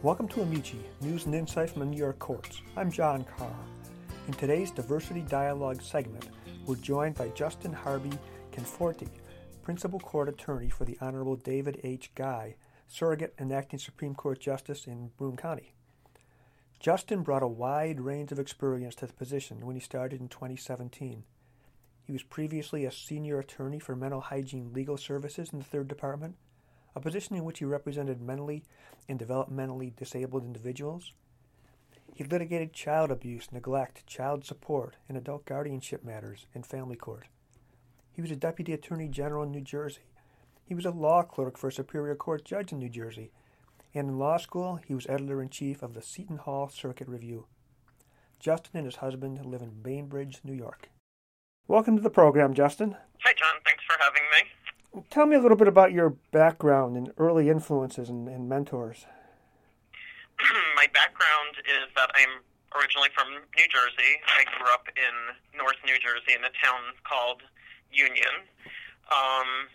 [0.00, 2.62] Welcome to Amici, news and insight from the New York courts.
[2.76, 3.50] I'm John Caher.
[4.28, 6.28] In today's Diversity Dialogue segment,
[6.66, 8.16] we're joined by Justin Harvey
[8.52, 9.08] Conforti,
[9.64, 12.12] Principal Court Attorney for the Honorable David H.
[12.14, 12.54] Guy,
[12.86, 15.74] Surrogate and Acting Supreme Court Justice in Broome County.
[16.78, 21.24] Justin brought a wide range of experience to the position when he started in 2017.
[22.04, 26.36] He was previously a senior attorney for mental hygiene legal services in the Third Department
[26.94, 28.64] a position in which he represented mentally
[29.08, 31.12] and developmentally disabled individuals.
[32.14, 37.28] He litigated child abuse, neglect, child support, and adult guardianship matters in family court.
[38.10, 40.02] He was a deputy attorney general in New Jersey.
[40.64, 43.30] He was a law clerk for a superior court judge in New Jersey.
[43.94, 47.46] And in law school, he was editor in chief of the Seton Hall Circuit Review.
[48.40, 50.90] Justin and his husband live in Bainbridge, New York.
[51.68, 52.96] Welcome to the program, Justin.
[53.22, 53.60] Hi, John.
[53.64, 54.77] Thanks for having me.
[55.10, 59.04] Tell me a little bit about your background and early influences and, and mentors.
[60.76, 62.40] My background is that I'm
[62.76, 64.20] originally from New Jersey.
[64.36, 65.14] I grew up in
[65.56, 67.44] North New Jersey in a town called
[67.92, 68.48] Union.
[69.12, 69.68] Um,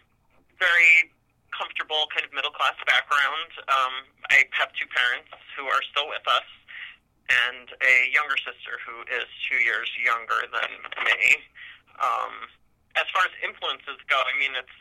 [0.58, 1.14] very
[1.53, 3.50] comfortable, kind of middle class background.
[3.70, 3.94] Um,
[4.33, 6.50] I have two parents who are still with us,
[7.30, 10.72] and a younger sister who is two years younger than
[11.05, 11.22] me.
[12.02, 12.50] Um,
[12.98, 14.77] as far as influences go, I mean, it's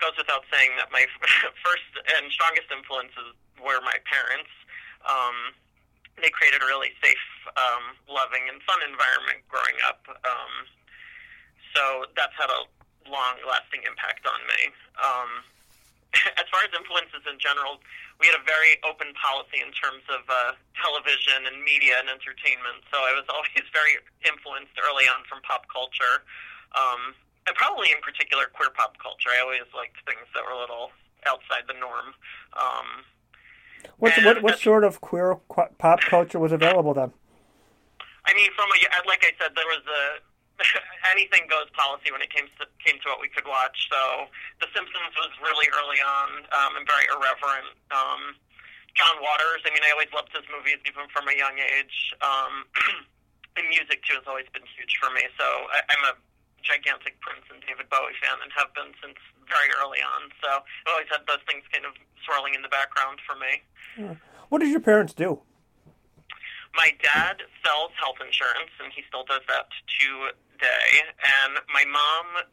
[0.00, 1.04] goes without saying that my
[1.64, 4.50] first and strongest influences were my parents.
[5.04, 5.54] Um,
[6.18, 10.04] they created a really safe, um, loving, and fun environment growing up.
[10.08, 10.52] Um,
[11.72, 12.66] so that's had a
[13.08, 14.60] long-lasting impact on me.
[15.00, 15.30] Um,
[16.40, 17.80] as far as influences in general,
[18.18, 22.84] we had a very open policy in terms of uh, television and media and entertainment.
[22.92, 26.26] So I was always very influenced early on from pop culture.
[26.76, 29.30] Um, and probably in particular queer pop culture.
[29.32, 30.90] I always liked things that were a little
[31.26, 32.16] outside the norm.
[32.56, 33.04] Um,
[33.96, 35.36] what what, what sort of queer
[35.78, 37.12] pop culture was available then?
[38.26, 40.02] I mean, from a, like I said, there was a
[41.12, 43.88] anything goes policy when it came to came to what we could watch.
[43.88, 44.28] So
[44.60, 47.72] The Simpsons was really early on um, and very irreverent.
[47.92, 48.36] Um,
[48.98, 49.62] John Waters.
[49.64, 52.12] I mean, I always loved his movies even from a young age.
[52.20, 52.66] Um,
[53.56, 55.24] and music too has always been huge for me.
[55.38, 56.14] So I, I'm a
[56.62, 60.30] gigantic Prince and David Bowie fan and have been since very early on.
[60.42, 63.64] So I've always had those things kind of swirling in the background for me.
[63.98, 64.14] Yeah.
[64.48, 65.42] What did your parents do?
[66.74, 70.90] My dad sells health insurance, and he still does that today.
[71.42, 72.46] And my mom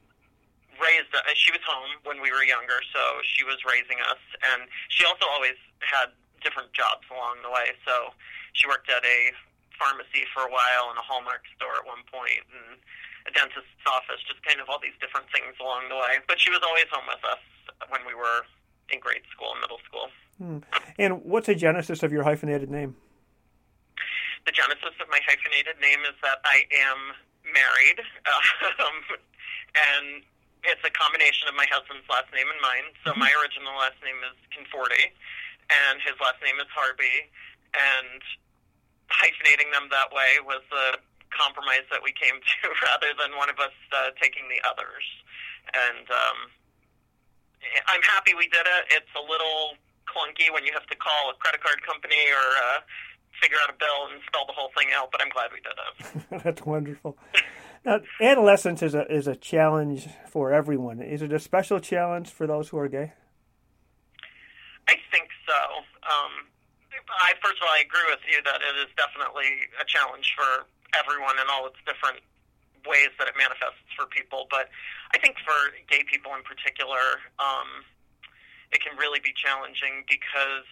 [0.81, 1.21] raised us.
[1.37, 4.21] She was home when we were younger, so she was raising us.
[4.53, 6.09] And she also always had
[6.41, 7.77] different jobs along the way.
[7.85, 8.13] So
[8.53, 9.33] she worked at a
[9.77, 12.81] pharmacy for a while and a Hallmark store at one point, and
[13.27, 16.23] a dentist's office, just kind of all these different things along the way.
[16.27, 17.43] But she was always home with us
[17.91, 18.47] when we were
[18.89, 20.07] in grade school and middle school.
[20.39, 20.59] Hmm.
[20.97, 22.95] And what's the genesis of your hyphenated name?
[24.47, 27.11] The genesis of my hyphenated name is that I am
[27.51, 27.99] married,
[28.79, 28.97] um,
[29.75, 30.23] and
[30.63, 32.87] it's a combination of my husband's last name and mine.
[33.03, 33.27] So mm-hmm.
[33.27, 35.11] my original last name is Conforti,
[35.67, 37.27] and his last name is Harvey,
[37.75, 38.23] and
[39.11, 40.99] hyphenating them that way was the
[41.33, 42.59] compromise that we came to
[42.91, 45.05] rather than one of us uh, taking the others.
[45.73, 46.37] And um,
[47.87, 48.83] I'm happy we did it.
[48.91, 49.75] It's a little
[50.07, 52.79] clunky when you have to call a credit card company or uh,
[53.41, 55.75] figure out a bill and spell the whole thing out, but I'm glad we did
[55.77, 56.43] it.
[56.43, 57.17] That's wonderful.
[57.85, 61.01] Now, adolescence is a is a challenge for everyone.
[61.01, 63.13] Is it a special challenge for those who are gay?
[64.87, 65.59] I think so.
[66.03, 66.51] Um,
[67.07, 70.67] I first of all, I agree with you that it is definitely a challenge for
[70.95, 72.23] everyone and all its different
[72.87, 74.47] ways that it manifests for people.
[74.47, 74.71] But
[75.11, 77.83] I think for gay people in particular, um,
[78.71, 80.67] it can really be challenging because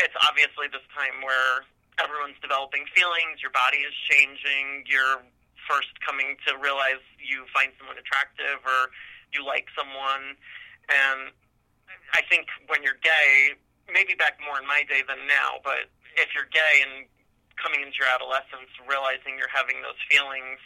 [0.00, 1.64] it's obviously this time where
[2.00, 5.20] everyone's developing feelings, your body is changing, you're
[5.66, 8.88] first coming to realize you find someone attractive or
[9.34, 10.38] you like someone.
[10.88, 11.34] And
[12.16, 13.58] I think when you're gay,
[13.92, 17.04] maybe back more in my day than now, but if you're gay and
[17.58, 20.62] coming into your adolescence, realizing you're having those feelings,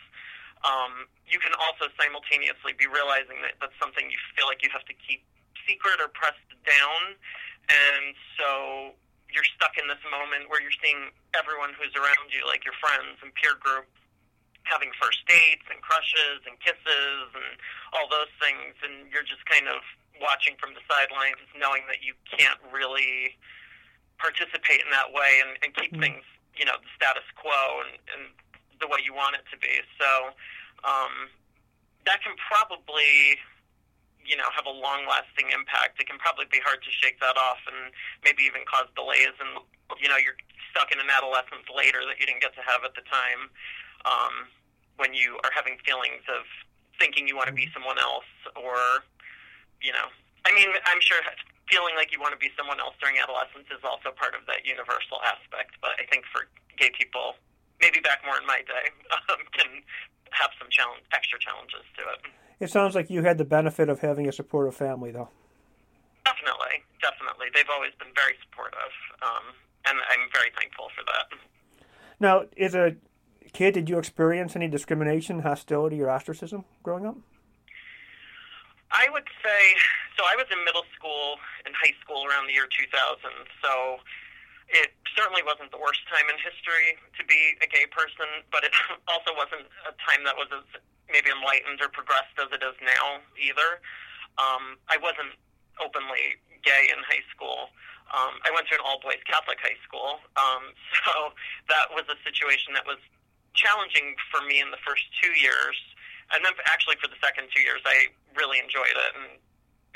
[0.62, 4.86] um, you can also simultaneously be realizing that that's something you feel like you have
[4.86, 5.26] to keep
[5.66, 7.18] secret or pressed down.
[7.66, 8.48] And so
[9.30, 13.18] you're stuck in this moment where you're seeing everyone who's around you, like your friends
[13.26, 13.90] and peer group,
[14.62, 17.58] having first dates and crushes and kisses and
[17.90, 18.78] all those things.
[18.86, 19.82] And you're just kind of
[20.22, 23.34] watching from the sidelines, knowing that you can't really
[24.22, 26.22] participate in that way and, and keep mm-hmm.
[26.22, 28.22] things you know the status quo and, and
[28.80, 29.80] the way you want it to be.
[29.96, 30.34] So
[30.82, 31.30] um,
[32.04, 33.38] that can probably
[34.22, 37.36] you know have a long lasting impact, it can probably be hard to shake that
[37.38, 39.34] off and maybe even cause delays.
[39.38, 39.62] And
[40.00, 40.38] you know, you're
[40.70, 43.52] stuck in an adolescence later that you didn't get to have at the time.
[44.02, 44.48] Um,
[44.96, 46.44] when you are having feelings of
[46.98, 49.04] thinking you want to be someone else, or
[49.82, 50.06] you know,
[50.46, 51.18] I mean, I'm sure
[51.70, 54.66] feeling like you want to be someone else during adolescence is also part of that
[54.66, 55.78] universal aspect.
[55.80, 57.38] But I think for gay people,
[57.80, 58.90] maybe back more in my day,
[59.30, 59.82] um, can
[60.32, 62.20] have some challenge, extra challenges to it.
[62.62, 65.28] It sounds like you had the benefit of having a supportive family, though.
[66.24, 67.46] Definitely, definitely.
[67.54, 69.54] They've always been very supportive, um,
[69.86, 71.26] and I'm very thankful for that.
[72.20, 72.94] Now, as a
[73.52, 77.16] kid, did you experience any discrimination, hostility, or ostracism growing up?
[78.92, 79.74] I would say
[80.22, 80.30] so.
[80.30, 82.94] I was in middle school and high school around the year 2000,
[83.58, 83.98] so
[84.70, 88.70] it certainly wasn't the worst time in history to be a gay person, but it
[89.12, 90.64] also wasn't a time that was as
[91.10, 93.82] maybe enlightened or progressed as it is now either.
[94.38, 95.34] Um, I wasn't
[95.82, 97.68] openly gay in high school.
[98.14, 100.72] Um, I went to an all boys Catholic high school, um,
[101.02, 101.34] so
[101.68, 103.02] that was a situation that was
[103.52, 105.76] challenging for me in the first two years,
[106.32, 109.36] and then actually for the second two years, I really enjoyed it and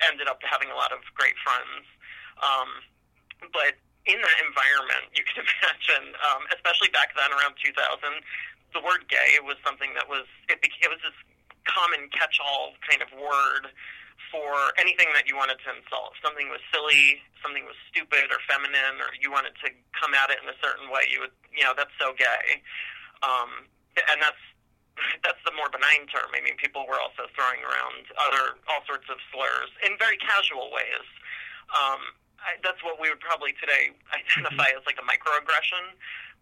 [0.04, 1.84] ended up having a lot of great friends.
[2.42, 2.68] Um,
[3.52, 3.76] but
[4.06, 7.74] in that environment, you can imagine, um, especially back then around 2000,
[8.74, 11.16] the word gay was something that was it, became, it was this
[11.66, 13.72] common catch-all kind of word
[14.30, 16.16] for anything that you wanted to insult.
[16.16, 20.30] If something was silly, something was stupid or feminine, or you wanted to come at
[20.34, 22.60] it in a certain way, you would, you know, that's so gay.
[23.22, 24.40] Um, and that's
[25.24, 26.28] that's the more benign term.
[26.32, 30.72] I mean, people were also throwing around other all sorts of slurs in very casual
[30.72, 31.06] ways.
[31.72, 34.80] Um, I, that's what we would probably today identify mm-hmm.
[34.80, 35.96] as like a microaggression,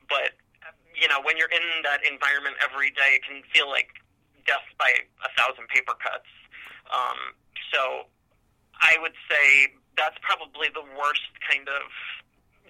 [0.09, 0.37] but
[0.95, 3.91] you know, when you're in that environment every day, it can feel like
[4.47, 4.89] death by
[5.27, 6.31] a thousand paper cuts.
[6.87, 7.35] Um,
[7.75, 8.07] so
[8.79, 11.91] I would say that's probably the worst kind of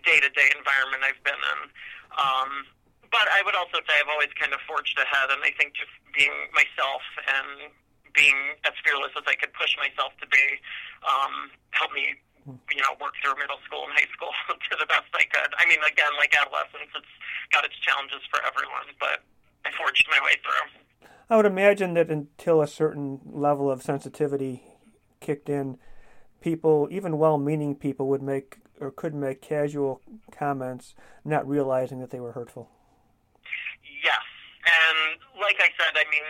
[0.04, 1.60] day to day environment I've been in.
[2.16, 2.50] Um,
[3.14, 5.94] but I would also say I've always kind of forged ahead, and I think just
[6.10, 7.70] being myself and
[8.10, 10.58] being as fearless as I could push myself to be
[11.06, 14.34] um, helped me you know, work through middle school and high school
[14.68, 15.54] to the best I could.
[15.56, 17.14] I mean, again, like adolescence, it's
[17.54, 19.22] got its challenges for everyone, but
[19.64, 21.08] I forged my way through.
[21.30, 24.62] I would imagine that until a certain level of sensitivity
[25.20, 25.78] kicked in,
[26.42, 30.94] people, even well-meaning people, would make or could make casual comments,
[31.24, 32.68] not realizing that they were hurtful.
[34.04, 34.24] Yes,
[34.68, 36.28] and like I said, I mean,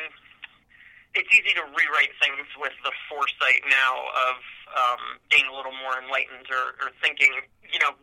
[1.14, 3.94] it's easy to rewrite things with the foresight now
[4.30, 4.36] of
[4.74, 7.30] um, being a little more enlightened or, or thinking,
[7.70, 7.94] you know,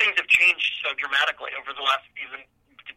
[0.00, 2.40] things have changed so dramatically over the last even,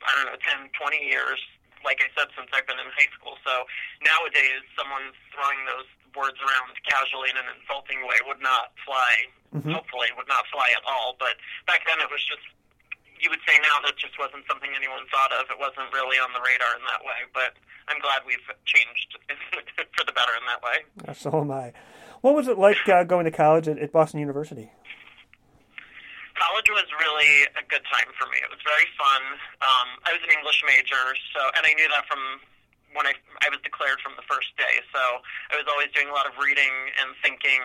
[0.03, 1.39] I don't know, 10, 20 years,
[1.83, 3.35] like I said, since I've been in high school.
[3.43, 3.67] So
[4.01, 9.13] nowadays, someone throwing those words around casually in an insulting way would not fly,
[9.53, 9.75] mm-hmm.
[9.75, 11.19] hopefully, would not fly at all.
[11.19, 11.35] But
[11.67, 12.47] back then, it was just
[13.21, 15.49] you would say now that just wasn't something anyone thought of.
[15.49, 17.25] It wasn't really on the radar in that way.
[17.33, 19.17] But I'm glad we've changed
[19.95, 20.77] for the better in that way.
[21.13, 21.73] So am I.
[22.21, 24.71] What was it like uh, going to college at, at Boston University?
[26.37, 28.37] College was really a good time for me.
[28.45, 29.21] It was very fun.
[29.57, 31.01] Um, I was an English major,
[31.33, 32.21] so and I knew that from
[32.93, 34.85] when I I was declared from the first day.
[34.93, 35.01] So
[35.49, 37.61] I was always doing a lot of reading and thinking.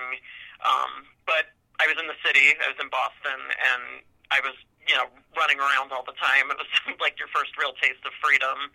[0.64, 2.56] Um, but I was in the city.
[2.64, 4.00] I was in Boston, and
[4.32, 4.56] I was
[4.88, 6.50] you know, running around all the time.
[6.50, 6.70] It was
[7.04, 8.70] like your first real taste of freedom.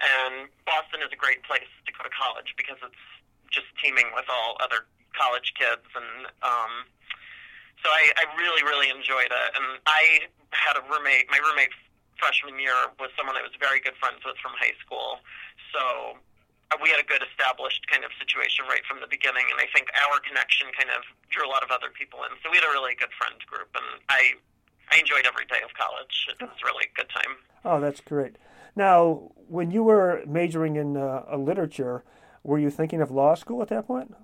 [0.00, 3.04] And Boston is a great place to go to college because it's
[3.52, 5.84] just teeming with all other college kids.
[5.92, 6.72] And um,
[7.84, 9.48] so I, I really, really enjoyed it.
[9.58, 11.74] And I had a roommate, my roommate
[12.16, 15.20] freshman year was someone I was very good friends with from high school.
[15.72, 16.16] So
[16.78, 19.90] we had a good established kind of situation right from the beginning, and I think
[20.06, 22.30] our connection kind of drew a lot of other people in.
[22.46, 24.38] So we had a really good friend group, and I
[24.92, 26.26] I enjoyed every day of college.
[26.28, 27.36] It was really a good time.
[27.64, 28.36] Oh, that's great.
[28.74, 32.04] Now, when you were majoring in uh, literature,
[32.42, 34.14] were you thinking of law school at that point?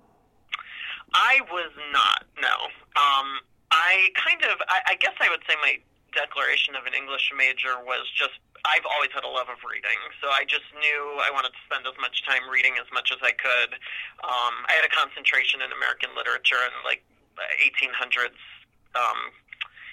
[1.13, 2.25] I was not.
[2.41, 2.55] No.
[2.99, 3.39] Um,
[3.71, 4.59] I kind of.
[4.67, 5.79] I, I guess I would say my
[6.15, 8.39] declaration of an English major was just.
[8.65, 11.87] I've always had a love of reading, so I just knew I wanted to spend
[11.87, 13.79] as much time reading as much as I could.
[14.27, 17.05] Um, I had a concentration in American literature and like
[17.63, 18.35] 1800s
[18.97, 19.31] um,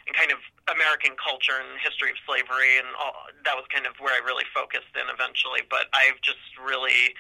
[0.07, 3.97] and kind of American culture and history of slavery, and all, that was kind of
[4.01, 5.65] where I really focused in eventually.
[5.69, 7.17] But I've just really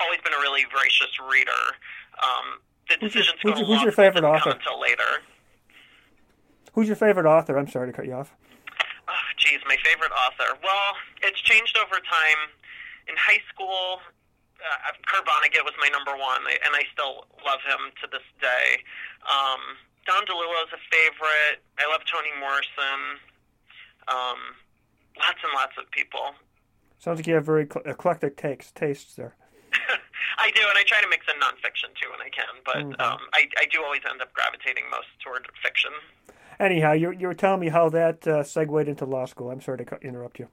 [0.00, 1.78] always been a really voracious reader.
[2.18, 4.58] Um, the who's decision your, go who's, who's your favorite author?
[4.58, 5.22] Until later.
[6.72, 7.58] Who's your favorite author?
[7.58, 8.32] I'm sorry to cut you off.
[9.06, 10.56] Oh, geez, my favorite author.
[10.62, 12.50] Well, it's changed over time.
[13.08, 14.00] In high school,
[14.62, 18.80] uh, Kurt Vonnegut was my number one, and I still love him to this day.
[19.26, 21.62] Um, Don DeLillo is a favorite.
[21.78, 23.20] I love Toni Morrison.
[24.08, 24.38] Um,
[25.18, 26.34] lots and lots of people.
[26.98, 29.34] Sounds like you have very eclectic takes, tastes there.
[30.38, 32.54] I do, and I try to mix in nonfiction too when I can.
[32.64, 33.00] But mm-hmm.
[33.00, 35.90] um, I, I do always end up gravitating most toward fiction.
[36.60, 39.50] Anyhow, you you were telling me how that uh, segued into law school.
[39.50, 40.48] I'm sorry to interrupt you.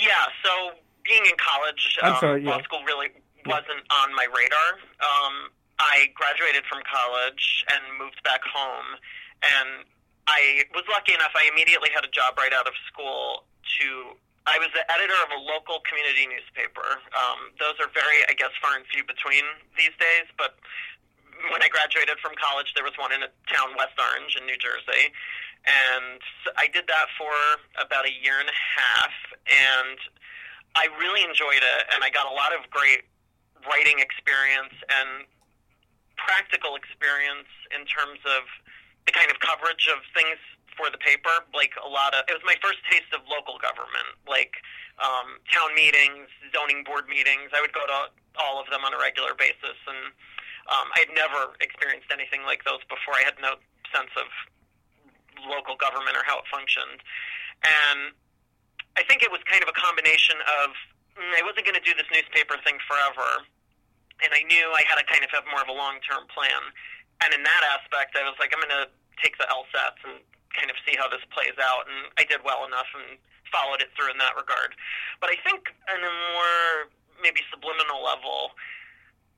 [0.00, 2.50] Yeah, so being in college, I'm um, sorry, yeah.
[2.50, 3.08] law school really
[3.46, 4.68] wasn't on my radar.
[5.00, 8.96] Um, I graduated from college and moved back home,
[9.44, 9.84] and
[10.26, 11.32] I was lucky enough.
[11.36, 13.44] I immediately had a job right out of school
[13.78, 14.16] to
[14.46, 17.02] I was the editor of a local community newspaper.
[17.18, 19.42] Um, those are very, I guess, far and few between
[19.74, 20.30] these days.
[20.38, 20.54] But
[21.50, 24.56] when I graduated from college, there was one in a town, West Orange, in New
[24.56, 25.10] Jersey,
[25.66, 26.22] and
[26.54, 27.34] I did that for
[27.74, 29.14] about a year and a half,
[29.50, 29.98] and
[30.78, 33.02] I really enjoyed it, and I got a lot of great
[33.66, 35.26] writing experience and
[36.26, 38.42] practical experience in terms of
[39.06, 40.36] the kind of coverage of things
[40.74, 41.32] for the paper.
[41.54, 44.58] Like a lot of, it was my first taste of local government, like
[44.98, 47.54] um, town meetings, zoning board meetings.
[47.54, 50.12] I would go to all of them on a regular basis, and
[50.68, 53.16] um, I had never experienced anything like those before.
[53.16, 53.56] I had no
[53.94, 54.28] sense of
[55.46, 57.00] local government or how it functioned,
[57.64, 58.12] and
[58.98, 60.74] I think it was kind of a combination of
[61.16, 63.44] mm, I wasn't going to do this newspaper thing forever,
[64.24, 66.62] and I knew I had to kind of have more of a long term plan.
[67.24, 68.88] And in that aspect, I was like, I'm going to
[69.20, 70.20] take the LSATs and
[70.52, 71.88] kind of see how this plays out.
[71.88, 73.16] And I did well enough and
[73.48, 74.76] followed it through in that regard.
[75.20, 78.52] But I think on a more maybe subliminal level,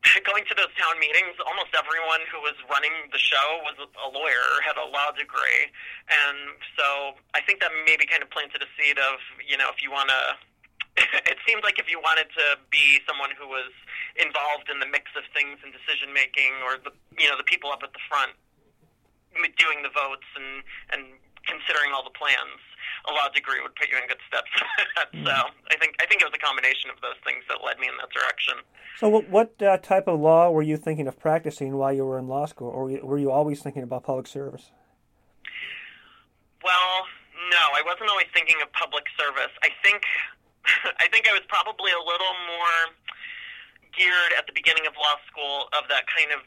[0.27, 4.63] going to those town meetings, almost everyone who was running the show was a lawyer
[4.63, 5.71] had a law degree.
[6.07, 9.83] And so I think that maybe kind of planted a seed of, you know, if
[9.83, 10.23] you want to,
[11.31, 13.71] it seemed like if you wanted to be someone who was
[14.17, 17.69] involved in the mix of things and decision making or the, you know, the people
[17.69, 18.33] up at the front,
[19.61, 21.03] doing the votes and and
[21.49, 22.61] considering all the plans,
[23.09, 24.61] a law degree would put you in good stead for
[24.97, 25.09] that.
[25.25, 25.37] So
[25.73, 27.97] I think I think it was a combination of those things that led me in
[27.99, 28.61] that direction.
[29.01, 32.19] So what, what uh, type of law were you thinking of practicing while you were
[32.19, 34.71] in law school, or were you always thinking about public service?
[36.63, 37.07] Well,
[37.51, 39.55] no, I wasn't always thinking of public service.
[39.63, 40.03] I think
[41.01, 42.77] I think I was probably a little more
[43.99, 46.47] geared at the beginning of law school of that kind of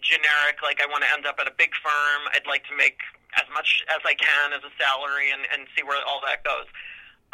[0.00, 2.20] generic, like I want to end up at a big firm.
[2.32, 2.98] I'd like to make
[3.36, 6.66] as much as I can as a salary and, and see where all that goes.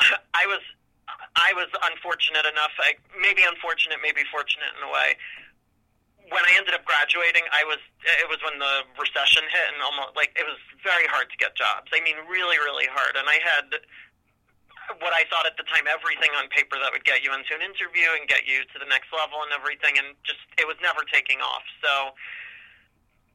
[0.34, 0.60] I was
[1.36, 5.14] I was unfortunate enough, I, maybe unfortunate, maybe fortunate in a way.
[6.32, 10.16] When I ended up graduating, I was it was when the recession hit and almost
[10.16, 11.92] like it was very hard to get jobs.
[11.92, 13.14] I mean, really, really hard.
[13.14, 13.84] And I had
[15.00, 17.62] what I thought at the time everything on paper that would get you into an
[17.64, 21.02] interview and get you to the next level and everything, and just it was never
[21.08, 21.64] taking off.
[21.80, 22.12] So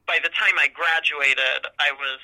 [0.09, 2.21] by the time I graduated, I was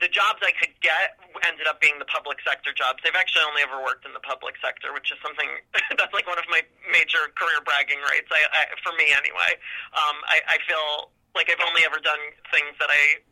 [0.00, 3.02] the jobs I could get ended up being the public sector jobs.
[3.02, 5.48] They've actually only ever worked in the public sector, which is something
[5.98, 8.30] that's like one of my major career bragging rights.
[8.30, 9.58] I, I for me anyway.
[9.94, 13.22] Um, I, I feel like I've only ever done things that I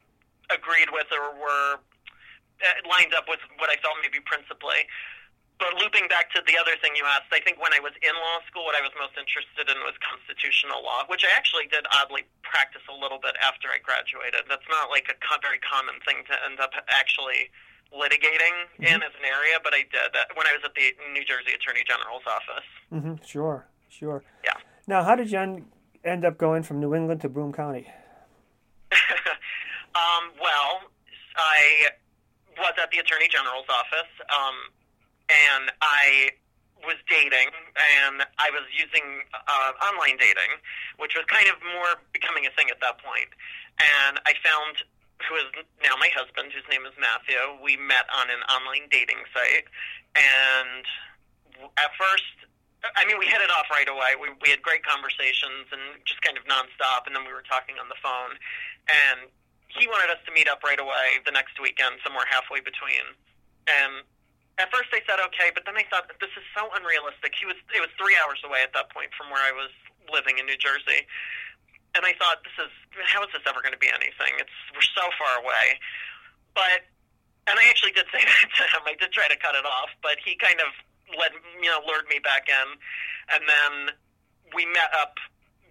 [0.54, 1.82] agreed with or were
[2.62, 4.88] uh, lined up with what I felt maybe principally
[5.58, 8.12] but looping back to the other thing you asked, I think when I was in
[8.12, 11.88] law school, what I was most interested in was constitutional law, which I actually did
[11.96, 14.44] oddly practice a little bit after I graduated.
[14.52, 17.48] That's not like a very common thing to end up actually
[17.88, 18.84] litigating mm-hmm.
[18.84, 21.56] in as an area, but I did that when I was at the New Jersey
[21.56, 22.68] Attorney General's office.
[22.92, 23.24] Mm-hmm.
[23.24, 24.20] Sure, sure.
[24.44, 24.60] Yeah.
[24.84, 25.64] Now, how did you
[26.04, 27.88] end up going from New England to Broome County?
[29.96, 30.92] um, well,
[31.36, 31.96] I
[32.58, 34.12] was at the Attorney General's office.
[34.28, 34.72] Um,
[35.28, 36.30] and I
[36.84, 40.60] was dating, and I was using uh, online dating,
[41.00, 43.32] which was kind of more becoming a thing at that point.
[43.80, 44.84] And I found
[45.24, 45.48] who is
[45.80, 47.40] now my husband, whose name is Matthew.
[47.64, 49.66] We met on an online dating site,
[50.14, 50.84] and
[51.80, 52.36] at first,
[52.94, 54.14] I mean, we hit it off right away.
[54.20, 57.80] We we had great conversations and just kind of nonstop, and then we were talking
[57.80, 58.36] on the phone,
[58.86, 59.32] and
[59.68, 63.02] he wanted us to meet up right away the next weekend, somewhere halfway between,
[63.66, 64.06] and
[64.56, 67.36] at first I said okay, but then I thought this is so unrealistic.
[67.36, 69.72] He was it was three hours away at that point from where I was
[70.08, 71.04] living in New Jersey,
[71.92, 72.72] and I thought this is
[73.04, 74.32] how is this ever going to be anything?
[74.40, 75.76] It's we're so far away,
[76.56, 76.88] but
[77.46, 78.82] and I actually did say that to him.
[78.88, 80.72] I did try to cut it off, but he kind of
[81.14, 82.68] led you know lured me back in,
[83.36, 83.72] and then
[84.56, 85.20] we met up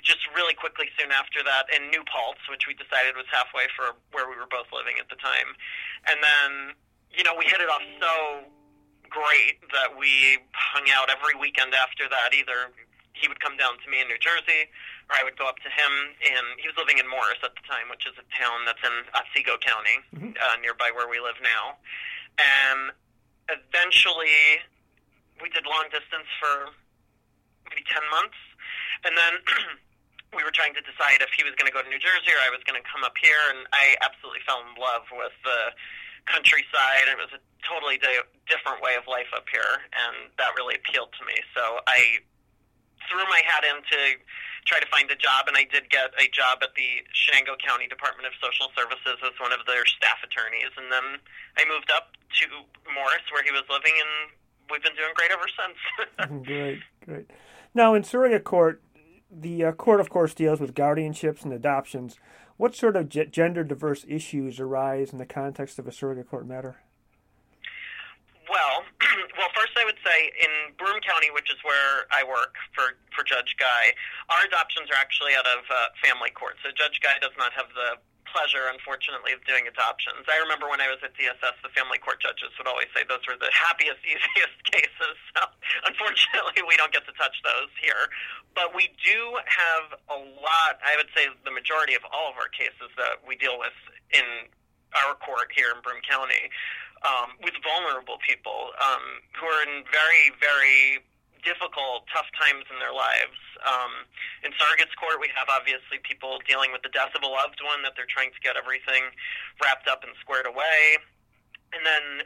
[0.05, 3.97] just really quickly soon after that in New Paltz, which we decided was halfway for
[4.13, 5.57] where we were both living at the time,
[6.07, 6.77] and then
[7.11, 8.45] you know we hit it off so
[9.09, 12.75] great that we hung out every weekend after that, either
[13.15, 14.67] he would come down to me in New Jersey,
[15.07, 15.91] or I would go up to him.
[16.19, 18.95] In he was living in Morris at the time, which is a town that's in
[19.15, 20.35] Otsego County, mm-hmm.
[20.35, 21.79] uh, nearby where we live now.
[22.35, 22.91] And
[23.47, 24.59] eventually,
[25.39, 26.75] we did long distance for
[27.71, 28.39] maybe ten months,
[29.07, 29.33] and then.
[30.35, 32.41] we were trying to decide if he was going to go to New Jersey or
[32.43, 35.71] I was going to come up here, and I absolutely fell in love with the
[36.27, 37.07] countryside.
[37.07, 41.15] It was a totally di- different way of life up here, and that really appealed
[41.17, 41.39] to me.
[41.55, 42.19] So I
[43.07, 43.99] threw my hat in to
[44.67, 47.87] try to find a job, and I did get a job at the Chenango County
[47.87, 50.73] Department of Social Services as one of their staff attorneys.
[50.75, 51.21] And then
[51.55, 52.45] I moved up to
[52.91, 54.33] Morris, where he was living, and
[54.67, 55.77] we've been doing great ever since.
[56.49, 57.29] great, great.
[57.77, 58.81] Now, in surrogate court,
[59.41, 62.17] the uh, court, of course, deals with guardianships and adoptions.
[62.57, 66.47] What sort of g- gender diverse issues arise in the context of a surrogate court
[66.47, 66.77] matter?
[68.49, 68.85] Well,
[69.37, 73.23] well, first I would say in Broome County, which is where I work for for
[73.25, 73.93] Judge Guy,
[74.29, 76.55] our adoptions are actually out of uh, family court.
[76.63, 77.99] So Judge Guy does not have the
[78.35, 80.27] pleasure, unfortunately, of doing adoptions.
[80.27, 83.23] I remember when I was at DSS, the family court judges would always say those
[83.23, 85.15] were the happiest, easiest cases.
[85.31, 85.47] So
[85.87, 88.11] unfortunately, we don't get to touch those here.
[88.51, 92.51] But we do have a lot, I would say the majority of all of our
[92.51, 93.75] cases that we deal with
[94.11, 94.51] in
[95.07, 96.51] our court here in Broome County
[97.07, 101.03] um, with vulnerable people um, who are in very, very
[101.45, 103.37] difficult, tough times in their lives.
[103.63, 104.09] Um,
[104.41, 107.85] in surrogates court, we have obviously people dealing with the death of a loved one
[107.85, 109.13] that they're trying to get everything
[109.61, 110.99] wrapped up and squared away.
[111.71, 112.25] And then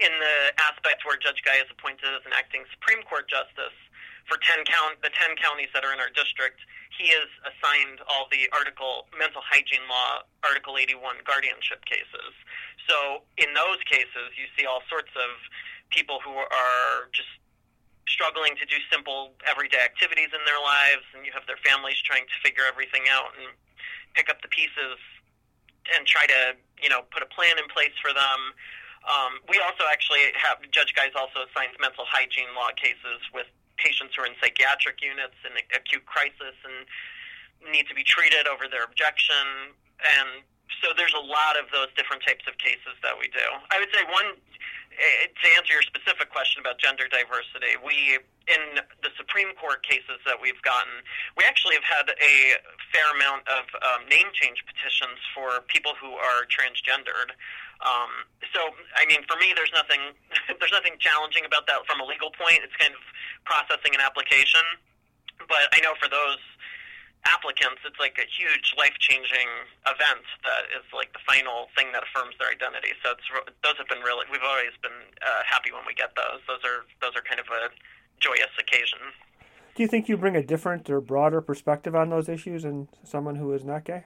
[0.00, 3.76] in the aspect where Judge Guy is appointed as an acting Supreme Court justice
[4.24, 6.62] for 10 count the 10 counties that are in our district,
[6.94, 12.32] he is assigned all the article mental hygiene law article 81 guardianship cases.
[12.88, 15.30] So in those cases, you see all sorts of
[15.90, 17.30] people who are just
[18.10, 22.26] struggling to do simple everyday activities in their lives, and you have their families trying
[22.26, 23.54] to figure everything out and
[24.12, 24.98] pick up the pieces
[25.96, 28.40] and try to you know put a plan in place for them.
[29.08, 33.48] Um, we also actually have Judge Guys also assigns mental hygiene law cases with
[33.80, 36.84] patients who are in psychiatric units in acute crisis and
[37.72, 39.72] need to be treated over their objection
[40.20, 40.44] and
[40.78, 43.42] so there's a lot of those different types of cases that we do.
[43.74, 44.38] I would say one
[44.90, 48.18] to answer your specific question about gender diversity, we
[48.50, 51.06] in the Supreme Court cases that we've gotten,
[51.38, 52.34] we actually have had a
[52.90, 57.30] fair amount of um, name change petitions for people who are transgendered.
[57.80, 60.12] Um, so, I mean, for me, there's nothing
[60.58, 62.60] there's nothing challenging about that from a legal point.
[62.66, 63.02] It's kind of
[63.46, 64.64] processing an application,
[65.46, 66.42] but I know for those
[67.26, 69.48] applicants, it's like a huge life changing
[69.84, 72.96] event that is like the final thing that affirms their identity.
[73.04, 73.26] So it's
[73.60, 76.40] those have been really we've always been uh, happy when we get those.
[76.48, 77.68] Those are those are kind of a
[78.20, 79.12] joyous occasion.
[79.74, 83.36] Do you think you bring a different or broader perspective on those issues than someone
[83.36, 84.04] who is not gay?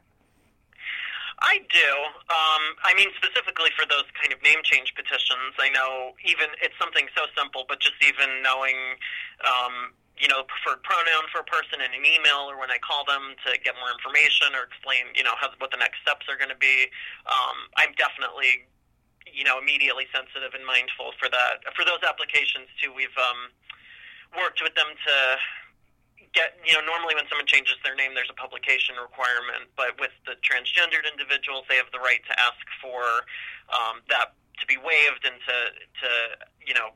[1.42, 1.90] I do.
[2.30, 6.74] Um, I mean, specifically for those kind of name change petitions, I know even it's
[6.80, 8.96] something so simple, but just even knowing
[9.44, 13.02] um, you know, preferred pronoun for a person in an email or when I call
[13.02, 16.38] them to get more information or explain, you know, how, what the next steps are
[16.38, 16.86] going to be.
[17.26, 18.70] Um, I'm definitely,
[19.26, 21.66] you know, immediately sensitive and mindful for that.
[21.74, 23.50] For those applications too, we've um,
[24.38, 25.16] worked with them to
[26.30, 30.14] get, you know, normally when someone changes their name, there's a publication requirement, but with
[30.30, 33.26] the transgendered individuals, they have the right to ask for
[33.70, 35.56] um, that to be waived and to,
[35.98, 36.08] to
[36.62, 36.94] you know,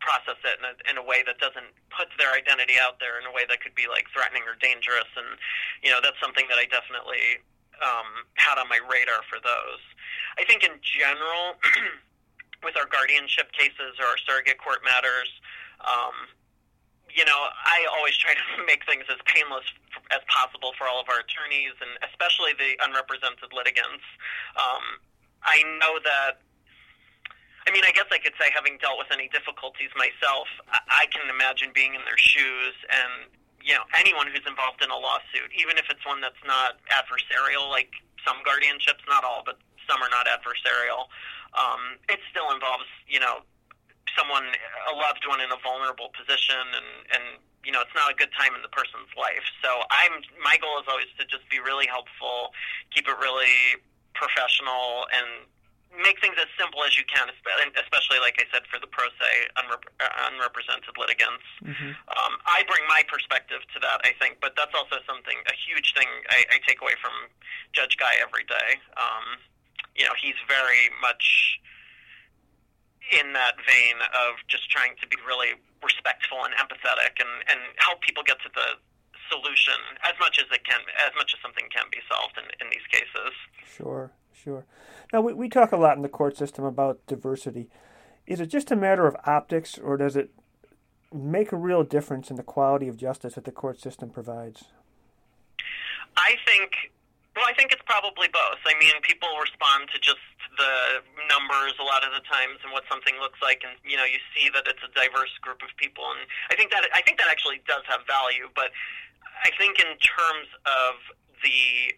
[0.00, 3.24] process it in a, in a way that doesn't put their identity out there in
[3.26, 5.08] a way that could be like threatening or dangerous.
[5.16, 5.38] And
[5.82, 7.40] you know, that's something that I definitely
[7.80, 9.82] um, had on my radar for those.
[10.36, 11.56] I think in general,
[12.64, 15.28] with our guardianship cases or our surrogate court matters.
[15.84, 16.30] Um,
[17.12, 19.64] you know, I always try to make things as painless
[20.12, 24.04] as possible for all of our attorneys and especially the unrepresented litigants.
[24.56, 25.00] Um,
[25.46, 26.42] I know that
[27.66, 31.26] I mean, I guess I could say, having dealt with any difficulties myself, I can
[31.26, 33.26] imagine being in their shoes and,
[33.58, 37.66] you know, anyone who's involved in a lawsuit, even if it's one that's not adversarial,
[37.66, 37.90] like
[38.22, 39.58] some guardianships, not all, but
[39.90, 41.10] some are not adversarial,
[41.58, 43.42] um, it still involves, you know,
[44.14, 44.46] someone,
[44.86, 47.24] a loved one in a vulnerable position and, and,
[47.66, 49.42] you know, it's not a good time in the person's life.
[49.58, 52.54] So I'm, my goal is always to just be really helpful,
[52.94, 53.82] keep it really
[54.14, 55.50] professional and
[55.94, 59.30] make things as simple as you can, especially like I said for the pro se
[59.56, 61.46] unrep- uh, unrepresented litigants.
[61.64, 61.92] Mm-hmm.
[62.12, 65.96] Um, I bring my perspective to that, I think, but that's also something a huge
[65.96, 67.32] thing I, I take away from
[67.72, 68.76] Judge Guy every day.
[69.00, 69.40] Um,
[69.96, 71.58] you know, he's very much
[73.14, 73.96] in that vein
[74.26, 78.50] of just trying to be really respectful and empathetic and, and help people get to
[78.50, 78.76] the
[79.30, 82.70] solution as much as it can, as much as something can be solved in, in
[82.70, 83.32] these cases.
[83.66, 84.10] Sure,
[84.42, 84.64] sure.
[85.12, 87.68] Now, we, we talk a lot in the court system about diversity.
[88.26, 90.30] Is it just a matter of optics, or does it
[91.12, 94.64] make a real difference in the quality of justice that the court system provides?
[96.16, 96.90] I think
[97.36, 98.64] well, I think it's probably both.
[98.64, 100.24] I mean, people respond to just
[100.56, 104.08] the numbers a lot of the times and what something looks like, and you know,
[104.08, 107.20] you see that it's a diverse group of people, and I think that I think
[107.20, 108.48] that actually does have value.
[108.56, 108.72] But
[109.44, 110.96] I think in terms of
[111.44, 111.92] the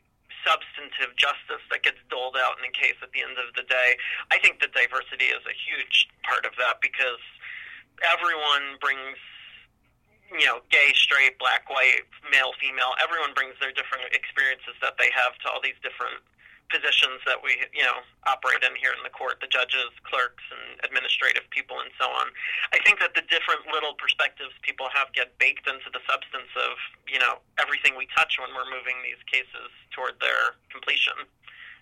[0.46, 3.98] substantive justice that gets doled out in a case at the end of the day,
[4.30, 7.22] I think that diversity is a huge part of that because
[8.02, 9.18] everyone brings
[10.28, 15.08] you know, gay, straight, black, white, male, female, everyone brings their different experiences that they
[15.08, 16.20] have to all these different
[16.68, 20.80] positions that we, you know, operate in here in the court, the judges, clerks, and
[20.84, 22.28] administrative people, and so on.
[22.72, 26.76] I think that the different little perspectives people have get baked into the substance of,
[27.08, 31.16] you know, everything we touch when we're moving these cases toward their completion.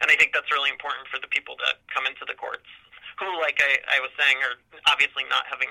[0.01, 2.69] And I think that's really important for the people that come into the courts,
[3.19, 5.71] who, like I, I was saying, are obviously not having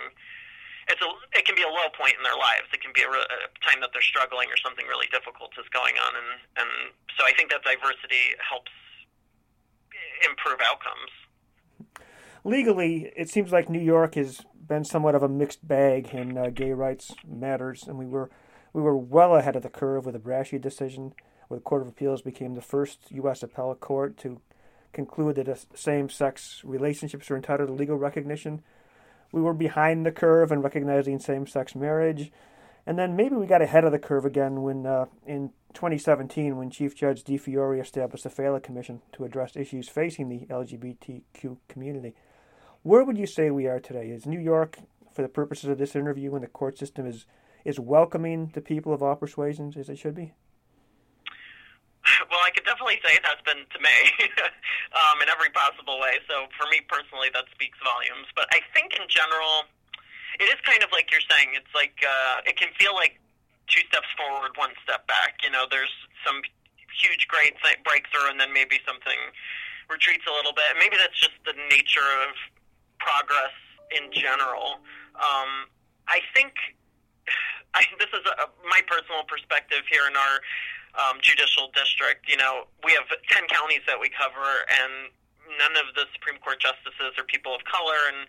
[0.85, 2.69] it's a it can be a low point in their lives.
[2.69, 5.97] It can be a, a time that they're struggling or something really difficult is going
[5.97, 6.29] on, and
[6.61, 6.71] and
[7.17, 8.69] so I think that diversity helps
[10.29, 12.05] improve outcomes.
[12.43, 16.49] Legally, it seems like New York has been somewhat of a mixed bag in uh,
[16.49, 18.29] gay rights matters, and we were
[18.73, 21.13] we were well ahead of the curve with the Braschi decision,
[21.47, 23.41] where the Court of Appeals became the first U.S.
[23.41, 24.41] appellate court to
[24.91, 28.61] conclude that same-sex relationships are entitled to legal recognition
[29.35, 32.31] we were behind the curve in recognizing same-sex marriage,
[32.85, 36.69] and then maybe we got ahead of the curve again when uh, in 2017 when
[36.69, 42.13] Chief Judge DiFiore established the Failla Commission to address issues facing the LGBTQ community.
[42.83, 44.09] Where would you say we are today?
[44.09, 44.77] Is New York,
[45.11, 47.25] for the purposes of this interview, and the court system is
[47.63, 50.33] is welcoming the people of all persuasions as it should be?
[52.29, 53.97] Well, I could definitely say it has been to me
[54.93, 56.21] um, in every possible way.
[56.29, 58.29] So for me personally, that speaks volumes.
[58.37, 59.65] But I think in general,
[60.39, 61.55] it is kind of like you're saying.
[61.55, 63.19] It's like uh, it can feel like
[63.67, 65.41] two steps forward, one step back.
[65.43, 65.93] You know, there's
[66.25, 66.41] some
[67.01, 69.19] huge, great th- breakthrough, and then maybe something
[69.89, 70.65] retreats a little bit.
[70.79, 72.33] Maybe that's just the nature of
[72.99, 73.53] progress
[73.93, 74.81] in general.
[75.15, 75.69] Um,
[76.07, 76.53] I think
[77.77, 80.35] I, this is a, my personal perspective here in our
[80.95, 82.27] um, judicial district.
[82.31, 85.11] You know, we have 10 counties that we cover, and
[85.59, 88.25] none of the Supreme Court justices are people of color, and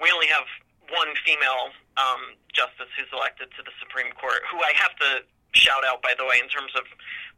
[0.00, 0.48] we only have
[0.90, 5.10] one female um, justice who's elected to the Supreme Court, who I have to
[5.56, 6.84] shout out, by the way, in terms of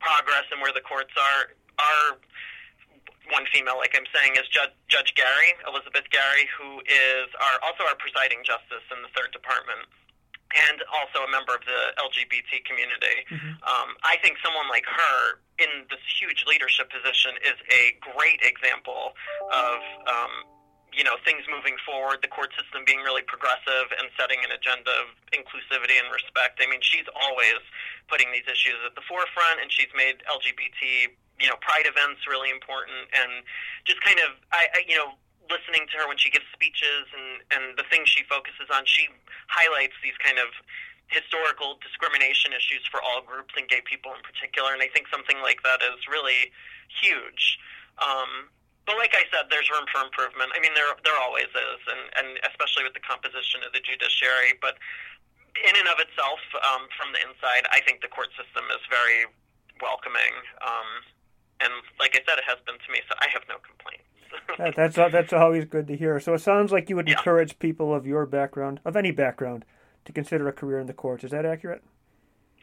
[0.03, 1.55] progress and where the courts are.
[1.79, 2.19] Our
[3.31, 7.85] one female, like I'm saying, is Judge, Judge Garry, Elizabeth Garry, who is our also
[7.85, 9.85] our presiding justice in the third department
[10.49, 13.21] and also a member of the LGBT community.
[13.29, 13.61] Mm-hmm.
[13.69, 19.13] Um, I think someone like her in this huge leadership position is a great example
[19.53, 19.79] of.
[20.09, 20.58] Um,
[20.93, 24.91] you know things moving forward, the court system being really progressive and setting an agenda
[25.05, 26.61] of inclusivity and respect.
[26.63, 27.61] I mean, she's always
[28.09, 32.49] putting these issues at the forefront, and she's made LGBT, you know, pride events really
[32.49, 33.45] important, and
[33.85, 35.15] just kind of, I, I you know,
[35.49, 39.09] listening to her when she gives speeches and and the things she focuses on, she
[39.49, 40.53] highlights these kind of
[41.09, 44.77] historical discrimination issues for all groups and gay people in particular.
[44.77, 46.53] And I think something like that is really
[47.01, 47.57] huge.
[47.97, 48.53] Um,
[48.89, 50.49] but like I said, there's room for improvement.
[50.57, 54.57] I mean, there there always is, and and especially with the composition of the judiciary.
[54.65, 54.81] But
[55.61, 59.29] in and of itself, um, from the inside, I think the court system is very
[59.85, 60.33] welcoming.
[60.65, 60.89] Um,
[61.61, 64.09] and like I said, it has been to me, so I have no complaints
[64.59, 66.21] that, that's that's always good to hear.
[66.21, 67.19] So it sounds like you would yeah.
[67.19, 69.65] encourage people of your background, of any background,
[70.05, 71.25] to consider a career in the courts.
[71.25, 71.83] Is that accurate?